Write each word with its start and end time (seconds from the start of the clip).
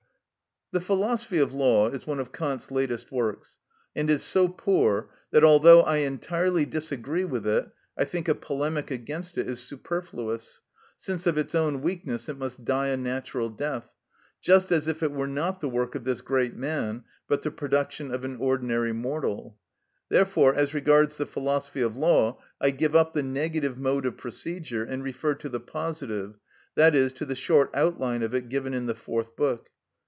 ‐‐‐‐‐‐‐‐‐‐‐‐‐‐‐‐‐‐‐‐‐‐‐‐‐‐‐‐‐‐‐‐‐‐‐‐‐The 0.73 0.79
"Philosophy 0.85 1.37
of 1.39 1.51
Law" 1.53 1.89
is 1.89 2.07
one 2.07 2.19
of 2.21 2.31
Kant's 2.31 2.71
latest 2.71 3.11
works, 3.11 3.57
and 3.93 4.09
is 4.09 4.23
so 4.23 4.47
poor 4.47 5.09
that, 5.31 5.43
although 5.43 5.81
I 5.81 5.97
entirely 5.97 6.65
disagree 6.65 7.25
with 7.25 7.45
it, 7.45 7.69
I 7.97 8.05
think 8.05 8.29
a 8.29 8.35
polemic 8.35 8.89
against 8.89 9.37
it 9.37 9.49
is 9.49 9.59
superfluous, 9.59 10.61
since 10.97 11.27
of 11.27 11.37
its 11.37 11.53
own 11.53 11.81
weakness 11.81 12.29
it 12.29 12.37
must 12.37 12.63
die 12.63 12.87
a 12.87 12.95
natural 12.95 13.49
death, 13.49 13.91
just 14.39 14.71
as 14.71 14.87
if 14.87 15.03
it 15.03 15.11
were 15.11 15.27
not 15.27 15.59
the 15.59 15.67
work 15.67 15.93
of 15.93 16.05
this 16.05 16.21
great 16.21 16.55
man, 16.55 17.03
but 17.27 17.41
the 17.41 17.51
production 17.51 18.13
of 18.13 18.23
an 18.23 18.37
ordinary 18.37 18.93
mortal. 18.93 19.57
Therefore, 20.07 20.55
as 20.55 20.73
regards 20.73 21.17
the 21.17 21.25
"Philosophy 21.25 21.81
of 21.81 21.97
Law," 21.97 22.39
I 22.61 22.69
give 22.69 22.95
up 22.95 23.11
the 23.11 23.23
negative 23.23 23.77
mode 23.77 24.05
of 24.05 24.15
procedure 24.15 24.85
and 24.85 25.03
refer 25.03 25.35
to 25.35 25.49
the 25.49 25.59
positive, 25.59 26.35
that 26.75 26.95
is, 26.95 27.11
to 27.13 27.25
the 27.25 27.35
short 27.35 27.71
outline 27.73 28.23
of 28.23 28.33
it 28.33 28.47
given 28.47 28.73
in 28.73 28.85
the 28.85 28.95
fourth 28.95 29.35
book. 29.35 29.67